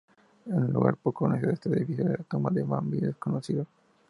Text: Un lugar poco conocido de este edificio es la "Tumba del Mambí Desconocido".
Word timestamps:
Un 0.45 0.73
lugar 0.73 0.95
poco 0.97 1.25
conocido 1.25 1.49
de 1.49 1.53
este 1.53 1.69
edificio 1.69 2.05
es 2.05 2.09
la 2.17 2.23
"Tumba 2.23 2.49
del 2.49 2.65
Mambí 2.65 2.97
Desconocido". 2.99 3.67